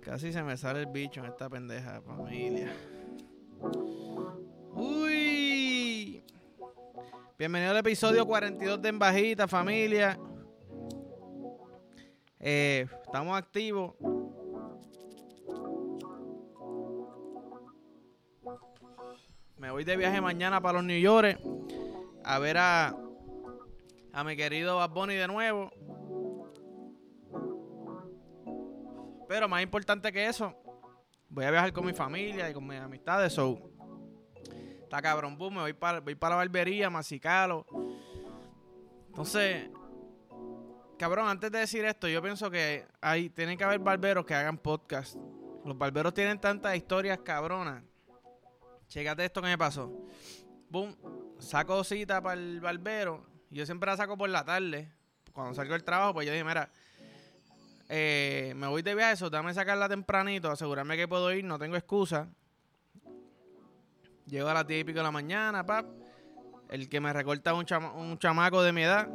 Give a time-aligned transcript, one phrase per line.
[0.00, 2.72] Casi se me sale el bicho en esta pendeja familia.
[4.74, 6.22] Uy.
[7.38, 10.18] Bienvenido al episodio 42 de En Bajita, familia.
[12.38, 13.94] Eh, estamos activos.
[19.56, 21.40] Me voy de viaje mañana para los New York
[22.24, 22.94] a ver a,
[24.16, 25.70] a mi querido Bad Bunny de nuevo.
[29.28, 30.54] Pero más importante que eso,
[31.28, 33.34] voy a viajar con mi familia y con mis amistades.
[33.34, 33.60] So,
[34.80, 37.66] está cabrón, boom, me voy para, voy para la barbería, masicalo.
[39.08, 39.68] Entonces,
[40.98, 44.56] cabrón, antes de decir esto, yo pienso que hay, tienen que haber barberos que hagan
[44.56, 45.16] podcast.
[45.62, 47.82] Los barberos tienen tantas historias cabronas.
[48.88, 49.92] Chécate esto que me pasó.
[50.70, 50.96] Boom,
[51.38, 53.35] saco cita para el barbero.
[53.50, 54.90] Yo siempre la saco por la tarde.
[55.32, 56.70] Cuando salgo del trabajo, pues yo dije, mira,
[57.88, 61.76] eh, me voy de viaje, eso, dame sacarla tempranito, asegurarme que puedo ir, no tengo
[61.76, 62.28] excusa.
[64.26, 65.86] Llego a las 10 y pico de la mañana, pap.
[66.68, 67.64] El que me recorta un,
[67.96, 69.08] un chamaco de mi edad.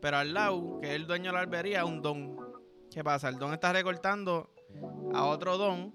[0.00, 2.36] Pero al lado, que es el dueño de la barbería, un don.
[2.90, 3.28] ¿Qué pasa?
[3.28, 4.50] El don está recortando
[5.14, 5.94] a otro don.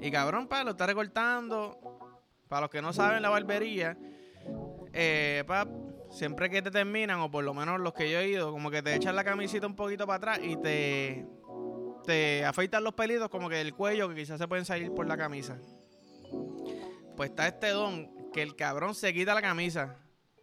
[0.00, 1.78] Y cabrón, pa, lo está recortando.
[2.48, 3.96] Para los que no saben la barbería,
[4.92, 5.68] eh, pap,
[6.10, 8.82] siempre que te terminan, o por lo menos los que yo he ido, como que
[8.82, 11.26] te echan la camisita un poquito para atrás y te,
[12.04, 15.16] te afeitan los pelitos, como que el cuello, que quizás se pueden salir por la
[15.16, 15.58] camisa.
[17.16, 19.98] Pues está este don, que el cabrón se quita la camisa.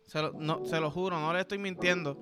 [0.06, 2.18] Se lo, no, se lo juro, no le estoy mintiendo.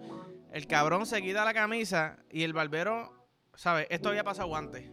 [0.52, 3.88] El cabrón se quita la camisa y el barbero, ¿sabes?
[3.90, 4.90] Esto había pasado antes.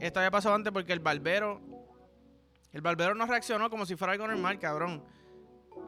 [0.00, 1.60] Esto había pasado antes porque el barbero,
[2.72, 5.04] el barbero no reaccionó como si fuera algo normal, cabrón.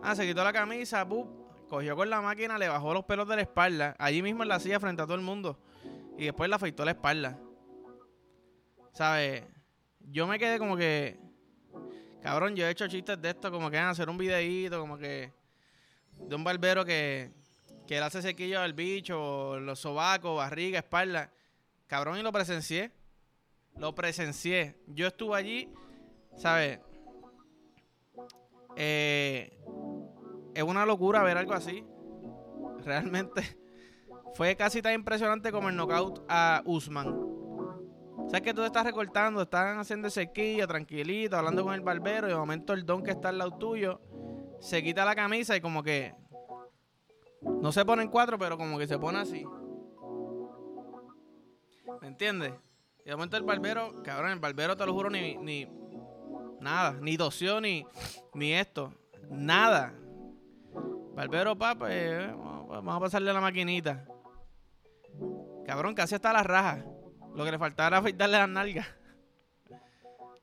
[0.06, 1.44] Ah, se quitó la camisa, ¡bup!
[1.66, 4.60] cogió con la máquina, le bajó los pelos de la espalda, allí mismo en la
[4.60, 5.58] silla frente a todo el mundo.
[6.18, 7.38] Y después le afeitó la espalda.
[8.92, 9.44] ¿Sabes?
[10.00, 11.18] Yo me quedé como que.
[12.22, 14.98] Cabrón, yo he hecho chistes de esto, como que van a hacer un videíto, como
[14.98, 15.32] que.
[16.20, 17.32] De un barbero que.
[17.86, 21.32] Que él hace sequillo al bicho, los sobacos, barriga, espalda.
[21.86, 22.92] Cabrón, y lo presencié.
[23.78, 24.76] Lo presencié.
[24.86, 25.68] Yo estuve allí,
[26.36, 26.78] ¿sabes?
[28.76, 29.58] Eh,
[30.54, 31.84] es una locura ver algo así.
[32.84, 33.42] Realmente
[34.34, 37.34] fue casi tan impresionante como el knockout a Usman.
[38.26, 42.30] Sabes que tú te estás recortando, están haciendo sequilla, tranquilito, hablando con el barbero, y
[42.30, 44.00] de momento el don que está al lado tuyo
[44.60, 46.14] se quita la camisa y como que
[47.42, 49.44] no se pone en cuatro, pero como que se pone así.
[52.00, 52.54] ¿Me entiendes?
[53.04, 55.68] Y de momento el barbero, cabrón, el barbero te lo juro, ni, ni
[56.60, 57.86] nada, ni tosió, ni,
[58.32, 58.94] ni esto,
[59.30, 59.94] nada.
[61.14, 64.04] Barbero, papá, eh, vamos a pasarle la maquinita.
[65.64, 66.84] Cabrón, casi hasta la raja.
[67.34, 68.86] Lo que le faltaba era afeitarle las nalgas.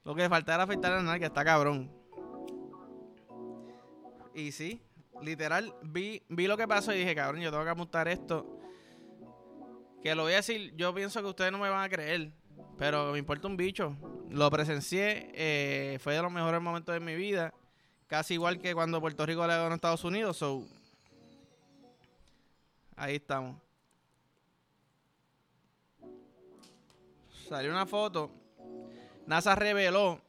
[0.06, 1.92] Lo que le faltaba era afeitarle las nalgas, está cabrón.
[4.34, 4.82] Y sí,
[5.22, 8.58] literal, vi, vi lo que pasó y dije, cabrón, yo tengo que apuntar esto.
[10.02, 12.32] Que lo voy a decir, yo pienso que ustedes no me van a creer.
[12.78, 13.96] Pero me importa un bicho.
[14.30, 17.54] Lo presencié, eh, fue de los mejores momentos de mi vida.
[18.12, 20.36] Casi igual que cuando Puerto Rico le ganó a Estados Unidos.
[20.36, 20.66] So,
[22.98, 23.56] ahí estamos.
[27.48, 28.30] Salió una foto.
[29.26, 30.20] NASA reveló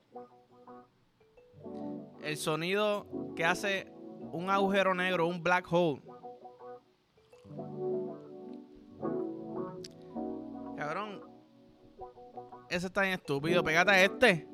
[2.22, 3.04] el sonido
[3.34, 3.92] que hace
[4.30, 6.00] un agujero negro, un black hole.
[10.76, 11.20] Cabrón.
[12.70, 13.64] Ese está bien estúpido.
[13.64, 14.48] Pégate a este.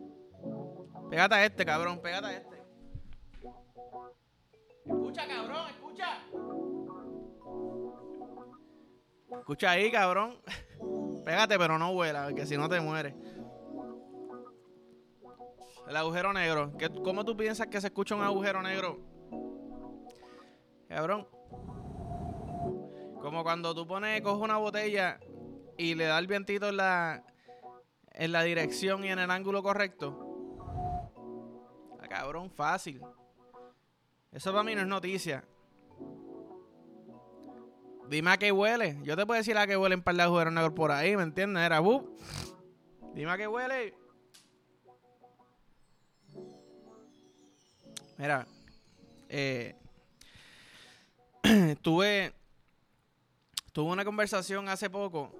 [1.10, 2.00] Pégate a este, cabrón.
[2.00, 2.57] Pégate a este.
[5.08, 6.18] Escucha, cabrón, escucha.
[9.38, 10.38] Escucha ahí, cabrón.
[11.24, 13.14] Pégate, pero no vuela, porque si no te mueres.
[15.88, 16.74] El agujero negro.
[17.02, 18.98] ¿Cómo tú piensas que se escucha un agujero negro?
[20.88, 21.26] Cabrón.
[23.22, 25.18] Como cuando tú pones, coges una botella
[25.78, 27.24] y le das el vientito en la,
[28.12, 31.16] en la dirección y en el ángulo correcto.
[31.98, 33.00] Ah, cabrón, fácil.
[34.32, 35.44] Eso para mí no es noticia.
[38.08, 38.98] Dime a qué huele.
[39.02, 41.22] Yo te puedo decir a qué huele un par de agujeros negros por ahí, ¿me
[41.22, 41.62] entiendes?
[41.62, 42.16] Era bu.
[43.14, 43.94] Dime a qué huele.
[48.16, 48.46] Mira,
[49.28, 49.76] eh,
[51.82, 52.32] tuve,
[53.72, 55.30] tuve una conversación hace poco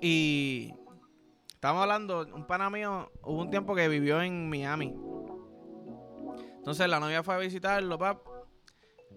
[0.00, 0.72] y
[1.52, 4.94] estamos hablando, un pana mío, hubo un tiempo que vivió en Miami.
[6.68, 8.26] Entonces la novia fue a visitarlo, pap.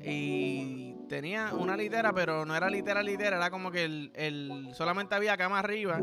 [0.01, 5.15] Y tenía una litera, pero no era litera, litera, era como que el, el solamente
[5.15, 5.99] había cama arriba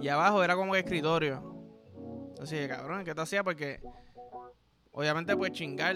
[0.00, 1.42] y abajo era como que escritorio.
[2.30, 3.44] Entonces, cabrón, ¿qué te hacía?
[3.44, 3.82] Porque
[4.90, 5.94] obviamente pues chingar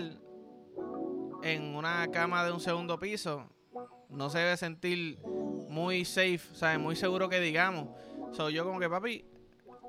[1.43, 3.49] en una cama de un segundo piso
[4.11, 5.19] no se debe sentir
[5.71, 6.79] muy safe, ¿sabes?
[6.79, 7.89] Muy seguro que digamos.
[8.33, 9.25] Soy yo como que, papi,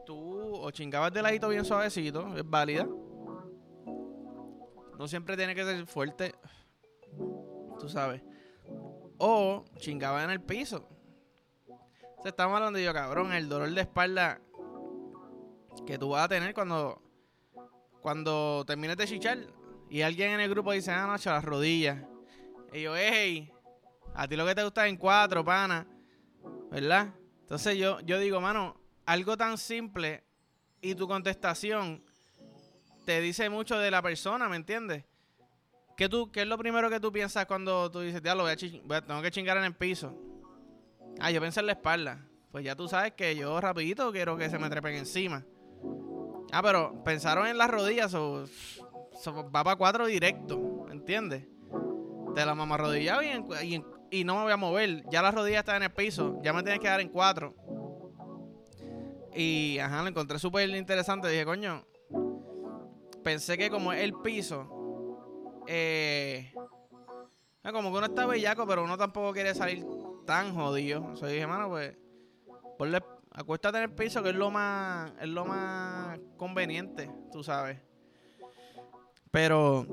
[0.06, 2.88] tú o chingabas de ladito bien suavecito, es válida.
[4.98, 6.36] No siempre tiene que ser fuerte,
[7.80, 8.22] tú sabes.
[9.18, 10.88] O chingaba en el piso.
[12.22, 14.40] Se estamos hablando yo, cabrón, el dolor de espalda
[15.86, 17.02] que tú vas a tener cuando
[18.04, 19.40] cuando termines de chichar
[19.90, 22.04] y alguien en el grupo dice, ah, no, las rodillas.
[22.74, 23.50] Y yo, hey,
[24.14, 25.88] a ti lo que te gusta es en cuatro, pana.
[26.70, 27.14] ¿Verdad?
[27.42, 28.76] Entonces yo, yo digo, mano,
[29.06, 30.24] algo tan simple
[30.82, 32.04] y tu contestación
[33.06, 35.04] te dice mucho de la persona, ¿me entiendes?
[35.96, 38.52] ¿Qué, tú, ¿Qué es lo primero que tú piensas cuando tú dices, ya lo voy
[38.52, 40.18] a, tengo que chingar en el piso?
[41.20, 42.26] Ah, yo pensé en la espalda.
[42.52, 45.44] Pues ya tú sabes que yo rapidito quiero que se me trepen encima.
[46.52, 48.46] Ah, pero pensaron en las rodillas, o
[49.28, 51.48] va para cuatro directo, ¿entiendes?
[52.36, 55.04] De la mamá rodilla y, y, no me voy a mover.
[55.10, 57.56] Ya las rodillas están en el piso, ya me tienes que dar en cuatro.
[59.36, 61.28] Y, ajá, lo encontré súper interesante.
[61.28, 61.86] Dije, coño,
[63.24, 66.54] pensé que como es el piso, eh,
[67.72, 69.86] como que uno está bellaco, pero uno tampoco quiere salir
[70.26, 71.04] tan jodido.
[71.06, 71.96] O sea, dije, mano, pues,
[72.78, 73.00] ponle
[73.36, 77.80] Acuéstate en el piso, que es lo más, es lo más conveniente, tú sabes.
[79.32, 79.88] Pero,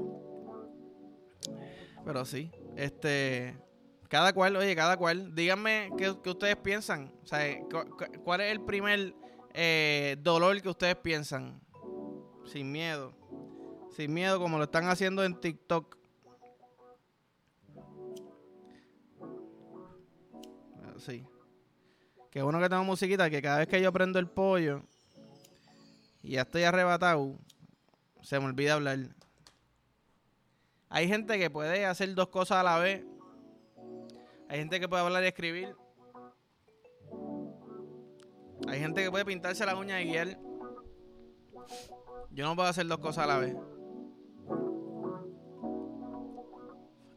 [2.05, 3.57] pero sí, este,
[4.09, 7.11] cada cual, oye, cada cual, díganme qué, ustedes piensan.
[7.23, 9.15] O ¿cuál es el primer
[9.55, 11.63] eh, dolor que ustedes piensan?
[12.45, 13.15] Sin miedo.
[13.95, 15.97] Sin miedo, como lo están haciendo en TikTok.
[20.99, 21.27] Sí.
[22.31, 24.83] Qué bueno que tengo musiquita, que cada vez que yo prendo el pollo
[26.23, 27.35] y ya estoy arrebatado,
[28.23, 28.99] se me olvida hablar.
[30.89, 33.05] Hay gente que puede hacer dos cosas a la vez.
[34.49, 35.75] Hay gente que puede hablar y escribir.
[38.69, 40.39] Hay gente que puede pintarse la uña y guiar.
[42.31, 43.57] Yo no puedo hacer dos cosas a la vez.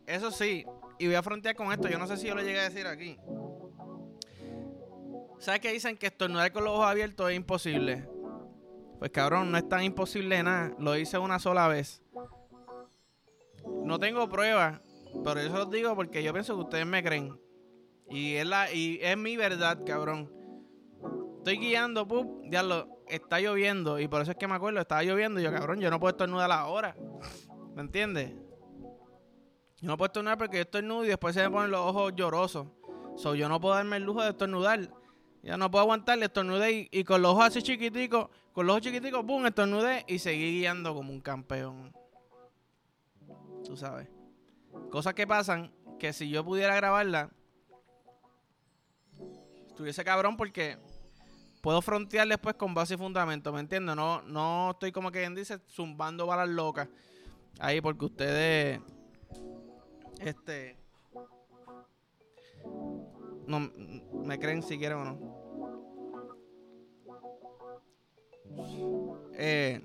[0.06, 0.66] Eso sí,
[1.00, 1.88] y voy a frontear con esto.
[1.88, 3.18] Yo no sé si yo lo llegué a decir aquí.
[5.40, 5.98] ¿Sabes qué dicen?
[5.98, 8.08] Que estornudar con los ojos abiertos es imposible.
[9.00, 10.74] Pues cabrón, no es tan imposible nada.
[10.80, 12.02] Lo hice una sola vez.
[13.84, 14.80] No tengo pruebas,
[15.24, 17.38] pero yo se los digo porque yo pienso que ustedes me creen.
[18.10, 20.32] Y es, la, y es mi verdad, cabrón.
[21.38, 24.00] Estoy guiando, pup, diablo, está lloviendo.
[24.00, 25.40] Y por eso es que me acuerdo, estaba lloviendo.
[25.40, 26.96] Y yo, cabrón, yo no puedo estornudar ahora.
[27.76, 28.34] ¿Me entiendes?
[29.84, 32.68] Yo no puedo estornudar porque yo estornudo y después se me ponen los ojos llorosos.
[33.18, 34.90] So, yo no puedo darme el lujo de estornudar.
[35.42, 39.26] Ya no puedo aguantarle, estornudé y, con los ojos así chiquiticos, con los ojos chiquiticos,
[39.26, 41.94] pum, estornudé y seguí guiando como un campeón.
[43.66, 44.08] Tú sabes.
[44.90, 47.30] Cosas que pasan que si yo pudiera grabarla,
[49.68, 50.78] estuviese cabrón porque
[51.60, 53.98] puedo frontear después con base y fundamento, ¿me entiendes?
[53.98, 56.88] No, no estoy como quien dice zumbando balas locas
[57.60, 58.80] ahí porque ustedes,
[60.26, 60.78] este,
[63.48, 63.60] no
[64.24, 65.44] me creen si quieren o no.
[69.36, 69.82] Eh,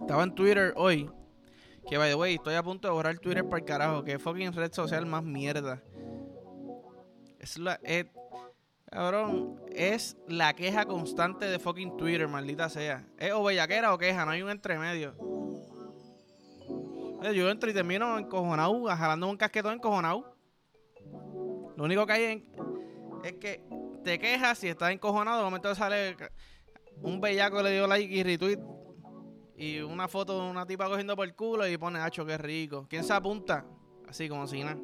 [0.00, 1.10] estaba en Twitter hoy.
[1.88, 4.04] Que by the way, estoy a punto de borrar Twitter para el carajo.
[4.04, 5.82] Que fucking red social más mierda.
[7.38, 7.80] Es la.
[8.90, 13.06] cabrón, es la queja constante de fucking Twitter, maldita sea.
[13.16, 15.14] Es o bellaquera o queja, no hay un entremedio.
[17.22, 20.36] Yo entro y termino encojonado, jalando un casquetón encojonado.
[21.76, 22.48] Lo único que hay
[23.24, 23.64] es que
[24.04, 26.16] te quejas y estás encojonado, de momento sale
[27.02, 28.58] un bellaco le dio like y retweet
[29.56, 32.86] y una foto de una tipa cogiendo por el culo y pone, hacho, qué rico.
[32.88, 33.66] ¿Quién se apunta?
[34.08, 34.78] Así como si nada.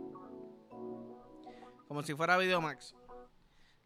[1.87, 2.95] Como si fuera Videomax.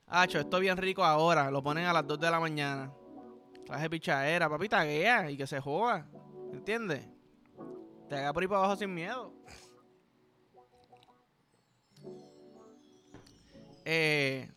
[0.07, 1.51] Hacho, esto bien rico ahora.
[1.51, 2.91] Lo ponen a las 2 de la mañana.
[3.67, 6.09] Traje pichadera, papi, taguea y que se joda.
[6.55, 7.07] ¿Entiendes?
[8.09, 9.35] Te haga por ahí para abajo sin miedo.
[13.85, 14.51] Eh,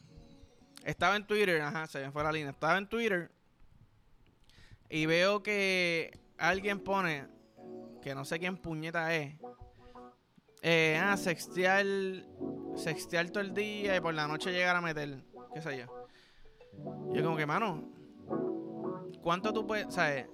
[0.84, 2.52] estaba en Twitter, ajá, se me fue la línea.
[2.52, 3.32] Estaba en Twitter
[4.90, 7.28] y veo que alguien pone,
[8.02, 9.36] que no sé quién puñeta es,
[10.62, 11.86] eh, ah, sextear,
[12.76, 16.08] sextear todo el día y por la noche llegar a meter, qué sé yo.
[17.14, 17.90] Yo como que, mano,
[19.22, 20.28] ¿cuánto tú puedes, sabes?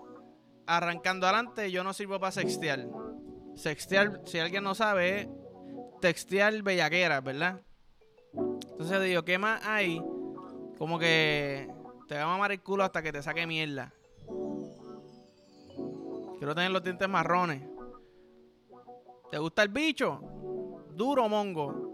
[0.65, 2.87] Arrancando adelante, yo no sirvo para sextear.
[3.57, 5.27] Sextear, si alguien no sabe, es
[5.99, 7.61] textear bellaqueras, ¿verdad?
[8.33, 9.99] Entonces digo, ¿qué más hay?
[10.77, 11.67] Como que
[12.07, 13.91] te va a mamar el culo hasta que te saque mierda.
[16.37, 17.63] Quiero tener los dientes marrones.
[19.31, 20.19] ¿Te gusta el bicho?
[20.91, 21.87] Duro, mongo.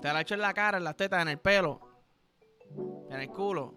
[0.00, 1.80] Te la echo en la cara, en las tetas, en el pelo.
[3.10, 3.74] En el culo.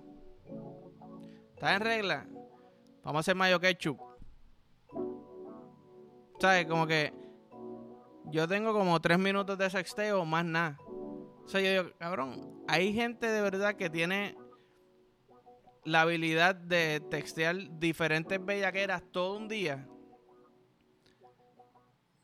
[1.56, 2.28] ¿Estás en regla?
[3.04, 4.15] Vamos a hacer mayo ketchup.
[6.40, 6.66] ¿Sabes?
[6.66, 7.14] Como que
[8.26, 10.78] yo tengo como tres minutos de sexteo, más nada.
[11.46, 14.36] O sea, yo digo, cabrón, hay gente de verdad que tiene
[15.84, 19.88] la habilidad de textear diferentes bellaqueras todo un día.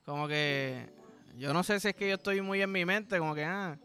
[0.03, 0.91] Como que
[1.38, 3.77] yo no sé si es que yo estoy muy en mi mente, como que, ah,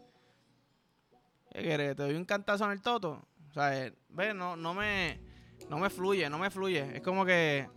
[1.51, 1.95] ¿qué quieres?
[1.95, 3.23] ¿Te doy un cantazo en el toto?
[3.49, 5.21] O sea, ve, no, no me,
[5.69, 6.97] no me fluye, no me fluye.
[6.97, 7.69] Es como que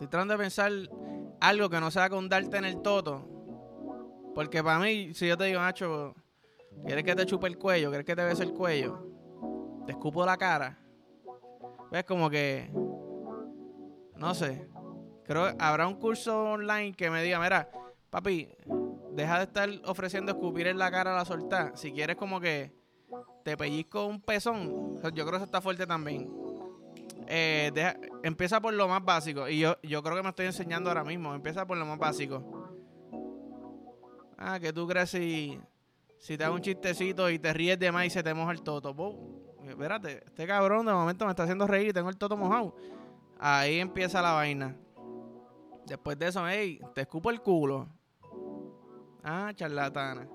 [0.00, 0.72] estoy tratando de pensar
[1.40, 3.28] algo que no sea con darte en el toto.
[4.34, 6.14] Porque para mí, si yo te digo, Nacho,
[6.86, 7.90] ¿quieres que te chupe el cuello?
[7.90, 9.10] ¿Quieres que te bese el cuello?
[9.90, 10.78] te escupo la cara.
[11.90, 12.70] Ves como que,
[14.16, 14.68] no sé,
[15.24, 17.68] creo que habrá un curso online que me diga, mira,
[18.08, 18.48] papi,
[19.12, 21.76] deja de estar ofreciendo escupir en la cara a la soltar.
[21.76, 22.72] Si quieres como que
[23.44, 26.30] te pellizco un pezón, yo creo que eso está fuerte también.
[27.32, 27.72] Eh,
[28.24, 29.48] empieza por lo más básico.
[29.48, 31.32] Y yo, yo creo que me estoy enseñando ahora mismo.
[31.32, 32.42] Empieza por lo más básico.
[34.36, 35.60] Ah, que tú crees si,
[36.18, 38.62] si te hago un chistecito y te ríes de más y se te moja el
[38.62, 38.94] toto
[39.68, 42.74] espérate, este cabrón de momento me está haciendo reír y tengo el toto mojado.
[43.38, 44.76] Ahí empieza la vaina.
[45.86, 47.88] Después de eso, hey, te escupo el culo.
[49.22, 50.28] Ah, charlatana.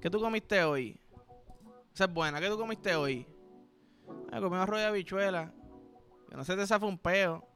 [0.00, 0.98] ¿Qué tú comiste hoy?
[1.94, 2.40] Esa es buena.
[2.40, 3.26] ¿Qué tú comiste hoy?
[4.30, 5.52] Ah, comí arroz de habichuela.
[6.28, 7.46] Que no se te zafa un peo.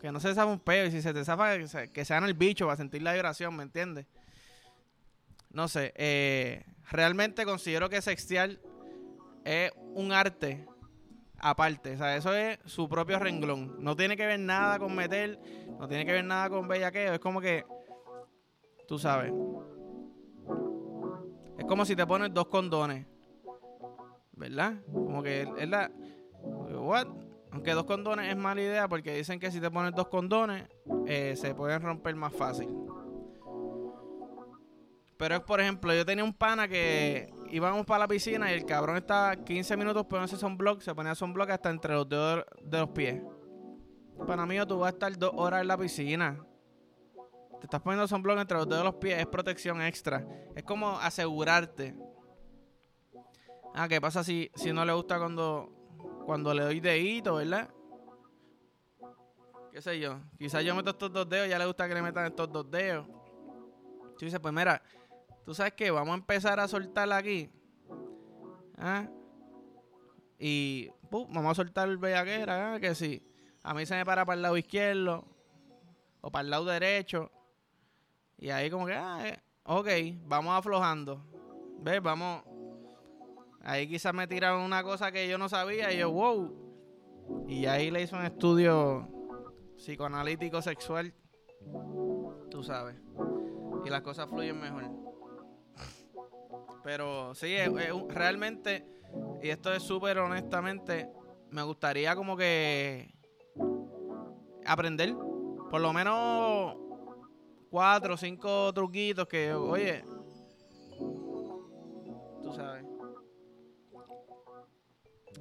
[0.00, 0.86] Que no se te zafa un peo.
[0.86, 3.62] Y si se te zafa, que se, que el bicho para sentir la vibración, ¿me
[3.62, 4.06] entiendes?
[5.50, 5.92] No sé.
[5.96, 8.60] Eh, realmente considero que sextial
[9.44, 10.66] es un arte
[11.38, 11.94] aparte.
[11.94, 13.76] O sea, eso es su propio renglón.
[13.82, 15.38] No tiene que ver nada con meter,
[15.78, 17.14] no tiene que ver nada con bellaqueo.
[17.14, 17.64] Es como que,
[18.86, 19.32] tú sabes.
[21.58, 23.06] Es como si te pones dos condones.
[24.32, 24.74] ¿Verdad?
[24.90, 25.90] Como que es la...
[27.52, 30.68] Aunque dos condones es mala idea porque dicen que si te pones dos condones
[31.06, 32.68] eh, se pueden romper más fácil.
[35.20, 38.64] Pero es, por ejemplo, yo tenía un pana que íbamos para la piscina y el
[38.64, 42.88] cabrón estaba 15 minutos poniéndose sunblock, se ponía sunblock hasta entre los dedos de los
[42.88, 43.22] pies.
[44.26, 46.42] Para mí, tú vas a estar dos horas en la piscina.
[47.60, 50.26] Te estás poniendo sunblock entre los dedos de los pies, es protección extra.
[50.54, 51.94] Es como asegurarte.
[53.74, 55.79] Ah, ¿qué pasa si, si no le gusta cuando,
[56.30, 57.68] cuando le doy dedito, verdad?
[59.72, 60.20] ¿Qué sé yo?
[60.38, 63.04] Quizás yo meto estos dos dedos, ya le gusta que le metan estos dos dedos.
[64.16, 64.80] Tú dices, pues mira,
[65.44, 67.50] tú sabes que vamos a empezar a soltar aquí.
[68.78, 69.08] ¿Ah?
[70.38, 72.78] Y vamos a soltar el bellaquera, ¿ah?
[72.78, 73.26] que si
[73.64, 75.24] a mí se me para para el lado izquierdo
[76.20, 77.32] o para el lado derecho.
[78.38, 79.88] Y ahí como que, ah, eh, ok,
[80.28, 81.26] vamos aflojando.
[81.80, 82.00] ¿Ves?
[82.00, 82.44] Vamos.
[83.62, 87.46] Ahí quizás me tiraron una cosa que yo no sabía y yo, wow.
[87.48, 89.08] Y ahí le hizo un estudio
[89.76, 91.12] psicoanalítico sexual.
[92.50, 92.96] Tú sabes.
[93.84, 94.84] Y las cosas fluyen mejor.
[96.82, 97.54] Pero sí,
[98.08, 98.86] realmente,
[99.42, 101.10] y esto es súper honestamente,
[101.50, 103.14] me gustaría como que
[104.64, 105.14] aprender
[105.70, 106.76] por lo menos
[107.70, 110.02] cuatro o cinco truquitos que, oye,
[112.42, 112.89] tú sabes.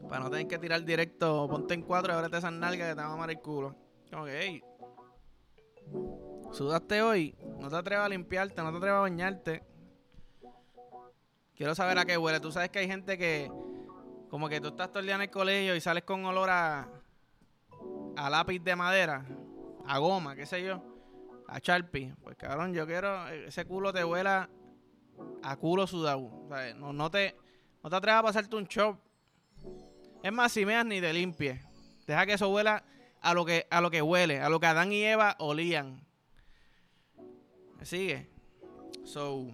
[0.10, 3.02] Para no tener que tirar directo, ponte en cuatro y ábrete esas nalgas que te
[3.02, 3.76] van a amar el culo.
[4.28, 4.64] Hey,
[6.52, 9.64] sudaste hoy, no te atrevas a limpiarte, no te atrevas a bañarte.
[11.56, 12.40] Quiero saber a qué huele.
[12.40, 13.52] Tú sabes que hay gente que,
[14.30, 16.90] como que tú estás todo el día en el colegio y sales con olor a,
[18.16, 19.26] a lápiz de madera,
[19.86, 20.82] a goma, qué sé yo,
[21.48, 22.16] a Sharpie.
[22.24, 24.50] Pues cabrón, yo quiero, ese culo te huela
[25.44, 26.48] a culo sudado.
[26.78, 27.36] no, no, te,
[27.84, 28.98] no te atrevas a pasarte un chop.
[30.24, 31.62] Es más, si meas ni te limpies.
[32.06, 32.84] Deja que eso huela
[33.22, 36.06] a lo que, a lo que huele, a lo que Adán y Eva olían.
[37.78, 38.30] ¿Me sigue?
[39.06, 39.48] So,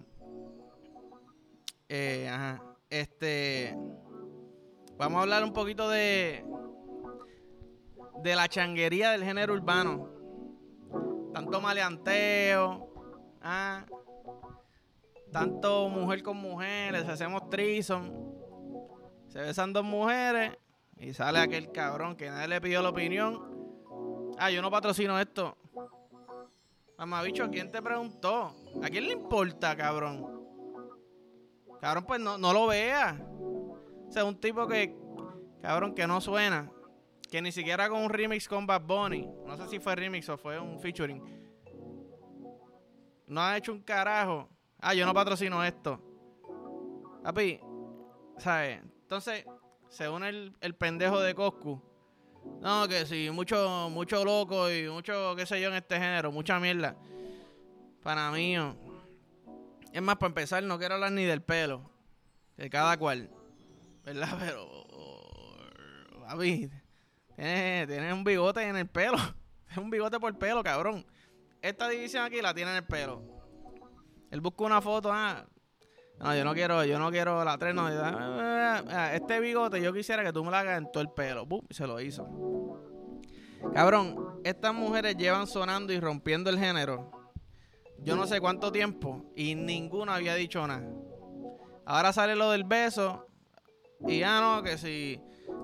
[1.90, 2.62] eh, ajá.
[2.90, 3.76] Este.
[4.98, 6.46] Vamos a hablar un poquito de.
[8.24, 10.10] De la changuería del género urbano.
[11.34, 12.94] Tanto maleanteo.
[13.42, 13.86] Ah,
[15.32, 17.08] tanto mujer con mujeres.
[17.08, 18.34] Hacemos trison.
[19.36, 20.58] Se besan dos mujeres.
[20.98, 24.34] Y sale aquel cabrón que nadie le pidió la opinión.
[24.38, 25.58] Ah, yo no patrocino esto.
[26.98, 28.56] Mamabicho, ¿quién te preguntó?
[28.82, 30.26] ¿A quién le importa, cabrón?
[31.82, 33.20] Cabrón, pues no, no lo vea.
[34.08, 34.96] O sea, un tipo que,
[35.62, 36.72] cabrón, que no suena.
[37.30, 39.30] Que ni siquiera con un remix con Bad Bunny.
[39.46, 41.22] No sé si fue remix o fue un featuring.
[43.28, 44.48] No ha hecho un carajo.
[44.80, 46.00] Ah, yo no patrocino esto.
[47.22, 47.60] Papi,
[48.38, 48.95] ¿sabes?
[49.06, 49.46] Entonces,
[49.88, 51.80] se une el, el pendejo de Coscu.
[52.60, 56.60] No, que sí, mucho, mucho loco y mucho, qué sé yo, en este género, mucha
[56.60, 56.96] mierda.
[58.02, 58.56] Para mí,
[59.94, 61.92] es más, para empezar, no quiero hablar ni del pelo.
[62.58, 63.30] De cada cual.
[64.04, 64.38] ¿Verdad?
[64.40, 64.68] Pero.
[66.28, 66.72] Papi,
[67.36, 69.18] tienes, un bigote en el pelo.
[69.70, 71.06] Es un bigote por pelo, cabrón.
[71.62, 73.22] Esta división aquí la tiene en el pelo.
[74.32, 75.46] Él busca una foto, ah.
[76.20, 77.88] No, yo no quiero, yo no quiero la tres, no.
[79.14, 81.46] Este bigote yo quisiera que tú me lo hagas en todo el pelo.
[81.70, 82.28] Y se lo hizo.
[83.74, 87.12] Cabrón, estas mujeres llevan sonando y rompiendo el género.
[88.00, 90.88] Yo no sé cuánto tiempo y ninguna había dicho nada.
[91.86, 93.28] Ahora sale lo del beso
[94.08, 95.20] y ya no, que si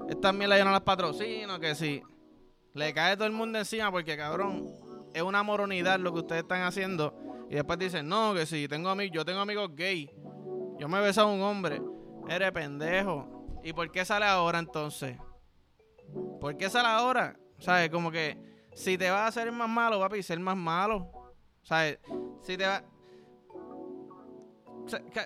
[0.10, 2.02] estas mierdas yo no las patrocino, que si
[2.74, 4.74] le cae todo el mundo encima porque cabrón,
[5.14, 7.16] es una moronidad lo que ustedes están haciendo.
[7.50, 10.10] Y después dicen, no, que si tengo amigos, yo tengo amigos gay.
[10.82, 11.80] Yo me he besado a un hombre.
[12.28, 13.62] Eres pendejo.
[13.64, 15.16] ¿Y por qué sale ahora entonces?
[16.40, 17.38] ¿Por qué sale ahora?
[17.60, 17.92] ¿Sabes?
[17.92, 18.36] Como que
[18.74, 21.36] si te vas a hacer más malo, papi, ser más malo.
[21.62, 22.00] ¿Sabes?
[22.42, 22.84] Si te va.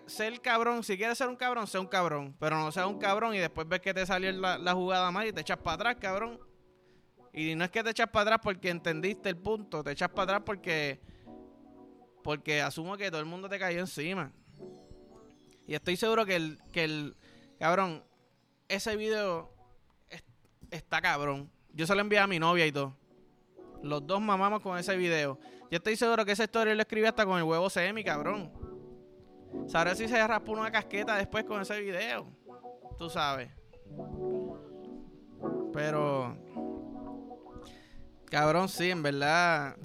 [0.08, 2.36] Ser cabrón, si quieres ser un cabrón, sé un cabrón.
[2.38, 5.32] Pero no seas un cabrón y después ves que te salió la, jugada mal y
[5.32, 6.38] te echas para atrás, cabrón.
[7.32, 10.24] Y no es que te echas para atrás porque entendiste el punto, te echas para
[10.24, 11.00] atrás porque.
[12.26, 14.34] Porque asumo que todo el mundo te cayó encima.
[15.68, 16.60] Y estoy seguro que el.
[16.72, 17.16] Que el
[17.60, 18.04] cabrón,
[18.68, 19.52] ese video
[20.72, 21.50] está cabrón.
[21.74, 22.96] Yo se lo envié a mi novia y todo.
[23.84, 25.40] Los dos mamamos con ese video.
[25.72, 28.52] Yo estoy seguro que esa historia lo escribí hasta con el huevo semi, cabrón.
[29.68, 32.28] Sabrá si se raspó una casqueta después con ese video.
[32.98, 33.50] Tú sabes.
[35.74, 36.38] Pero.
[38.26, 39.76] Cabrón, sí, en verdad.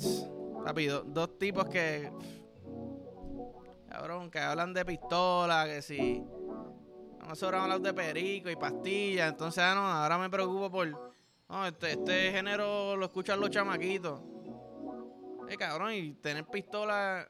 [0.64, 2.10] Papi, dos tipos que.
[3.90, 6.24] Cabrón, que hablan de pistola, que si.
[7.26, 9.30] Nosotros hablamos de perico y pastillas.
[9.30, 10.88] Entonces, ah, no, ahora me preocupo por.
[11.48, 14.20] No, este, este género lo escuchan los chamaquitos.
[15.48, 17.28] Eh, cabrón, y tener pistola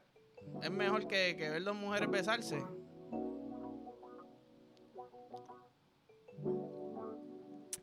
[0.61, 2.63] es mejor que, ver dos mujeres besarse.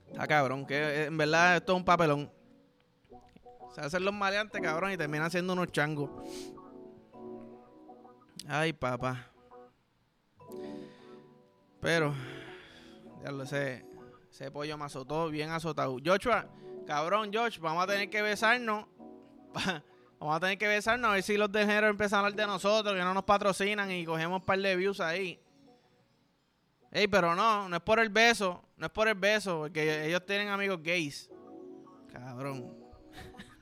[0.07, 2.31] Está cabrón, que eh, en verdad esto es un papelón.
[3.75, 6.11] Se hacen los maleantes, cabrón, y terminan siendo unos changos.
[8.49, 9.31] Ay, papá.
[11.83, 12.15] Pero,
[13.23, 13.85] ya lo sé.
[14.31, 15.99] Ese pollo me azotó bien azotado.
[16.03, 16.47] Joshua,
[16.87, 18.87] cabrón, Josh, vamos a tener que besarnos.
[20.21, 22.47] Vamos a tener que besarnos a ver si los de género empiezan a hablar de
[22.49, 25.41] nosotros, que no nos patrocinan y cogemos un par de views ahí.
[26.91, 30.27] Ey, pero no, no es por el beso, no es por el beso, porque ellos
[30.27, 31.31] tienen amigos gays.
[32.13, 32.75] Cabrón.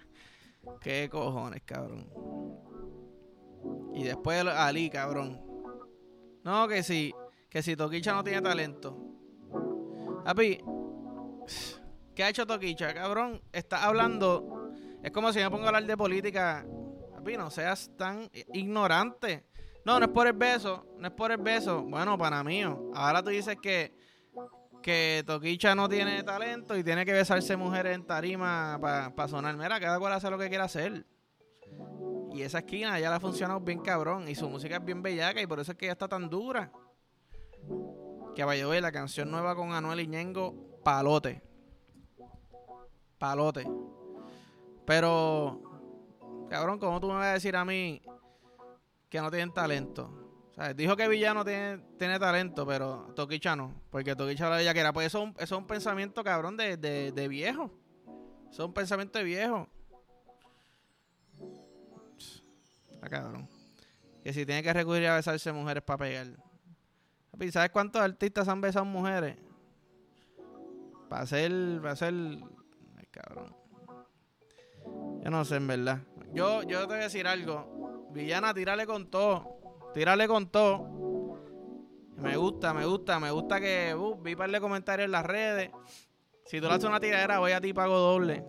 [0.80, 2.08] Qué cojones, cabrón.
[3.96, 5.42] Y después Ali, cabrón.
[6.44, 7.12] No, que si,
[7.50, 8.96] que si Toquicha no tiene talento.
[10.24, 10.60] Papi,
[12.14, 13.42] ¿qué ha hecho Toquicha, cabrón?
[13.52, 14.56] Está hablando
[15.06, 16.66] es como si me pongo a hablar de política.
[17.14, 19.44] Papi, no seas tan ignorante.
[19.84, 20.84] No, no es por el beso.
[20.98, 21.84] No es por el beso.
[21.84, 22.62] Bueno, para mí.
[22.62, 23.94] Ahora tú dices que,
[24.82, 29.56] que Toquicha no tiene talento y tiene que besarse mujeres en tarima para sonar.
[29.56, 31.06] Mira, cada cual hace lo que quiera hacer.
[32.36, 34.28] Y esa esquina ya la ha funcionado bien cabrón.
[34.28, 36.70] Y su música es bien bellaca y por eso es que ya está tan dura.
[38.34, 40.06] Que vaya la canción nueva con Anuel y
[40.84, 41.42] Palote.
[43.18, 43.66] Palote.
[44.84, 45.62] Pero,
[46.50, 48.02] cabrón, ¿cómo tú me vas a decir a mí
[49.08, 50.26] que no tienen talento?
[50.50, 53.72] O sea, dijo que Villano tiene, talento, pero Toquicha no.
[53.90, 54.92] Porque Toquicha la era.
[54.92, 57.70] Pues eso, es un pensamiento, cabrón, de, de, viejo.
[58.50, 59.68] Eso es un pensamiento de viejo.
[63.08, 63.48] Cabrón.
[64.22, 66.26] Que si tiene que recurrir a besarse mujeres para pegar.
[67.52, 69.36] ¿Sabes cuántos artistas han besado mujeres?
[71.08, 71.52] Para hacer.
[71.80, 72.14] Para hacer.
[72.14, 73.54] Ay, cabrón.
[75.22, 76.00] Yo no sé, en verdad.
[76.32, 78.08] Yo, yo te voy a decir algo.
[78.12, 79.90] Villana, tírale con todo.
[79.94, 80.96] Tírale con todo.
[82.16, 85.70] Me gusta, me gusta, me gusta que uh, vi par de comentarios en las redes.
[86.46, 88.44] Si tú le haces una tiradera, voy a ti pago doble.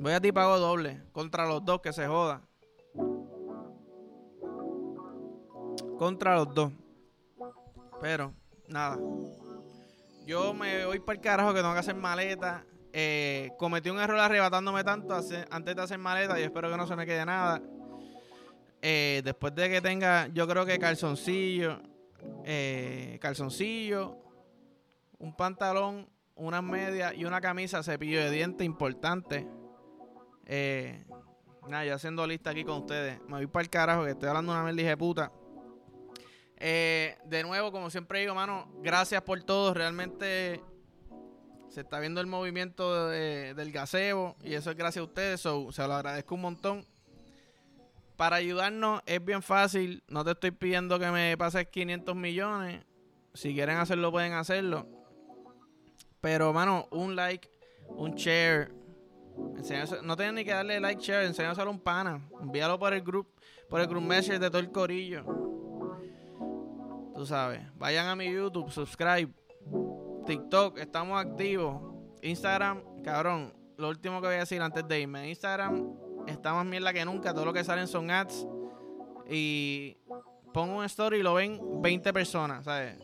[0.00, 1.02] Voy a ti pago doble.
[1.12, 2.42] Contra los dos, que se joda.
[6.00, 6.72] Contra los dos.
[8.00, 8.32] Pero,
[8.68, 8.98] nada.
[10.24, 14.18] Yo me voy para el carajo que tengo que hacer maleta Eh, cometí un error
[14.18, 17.60] arrebatándome tanto antes de hacer maleta y espero que no se me quede nada.
[18.80, 21.82] Eh, después de que tenga, yo creo que calzoncillo,
[22.46, 24.16] eh, calzoncillo,
[25.18, 29.46] un pantalón, unas medias y una camisa, cepillo de dientes importante.
[30.46, 31.04] Eh,
[31.68, 33.20] nada, yo haciendo lista aquí con ustedes.
[33.28, 35.30] Me voy para el carajo que estoy hablando una mierda de puta.
[36.62, 39.72] Eh, de nuevo, como siempre digo, mano, gracias por todo.
[39.72, 40.62] Realmente
[41.70, 45.40] se está viendo el movimiento del gaseo y eso es gracias a ustedes.
[45.40, 46.86] se lo agradezco un montón.
[48.16, 50.02] Para ayudarnos es bien fácil.
[50.06, 52.84] No te estoy pidiendo que me pases 500 millones.
[53.32, 54.86] Si quieren hacerlo, pueden hacerlo.
[56.20, 57.48] Pero, mano, un like,
[57.88, 58.70] un share.
[60.02, 61.24] no tienen ni que darle like, share.
[61.24, 62.20] Enséñaselo a un pana.
[62.42, 63.28] Envíalo por el group,
[63.70, 65.49] por el group message de todo el corillo.
[67.20, 67.60] Tú sabes.
[67.76, 69.30] Vayan a mi YouTube, subscribe.
[70.24, 71.82] TikTok, estamos activos.
[72.22, 73.52] Instagram, cabrón.
[73.76, 75.28] Lo último que voy a decir antes de irme.
[75.28, 75.92] Instagram
[76.26, 77.34] está más mierda que nunca.
[77.34, 78.46] Todo lo que salen son ads.
[79.28, 79.98] Y
[80.54, 82.96] pongo un story y lo ven 20 personas, ¿sabes?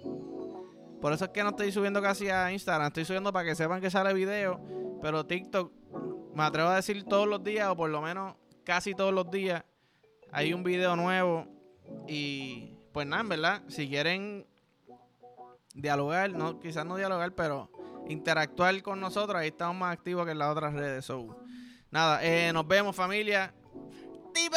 [0.99, 2.87] Por eso es que no estoy subiendo casi a Instagram.
[2.87, 4.59] Estoy subiendo para que sepan que sale video.
[5.03, 5.71] Pero TikTok,
[6.35, 9.63] me atrevo a decir todos los días, o por lo menos casi todos los días,
[10.33, 11.47] hay un video nuevo.
[12.09, 13.63] Y pues nada, ¿verdad?
[13.69, 14.47] Si quieren
[15.75, 17.71] dialogar, no, quizás no dialogar, pero
[18.09, 21.05] interactuar con nosotros, ahí estamos más activos que en las otras redes.
[21.05, 21.37] So,
[21.91, 23.53] Nada, eh, nos vemos familia.
[24.33, 24.57] ¡Tipo!